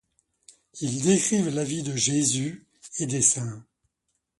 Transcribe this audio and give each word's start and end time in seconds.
Ils 0.79 1.03
décrivent 1.03 1.53
la 1.53 1.63
vie 1.63 1.83
de 1.83 1.95
Jésus 1.95 2.65
et 2.97 3.05
de 3.05 3.21
saints. 3.21 3.63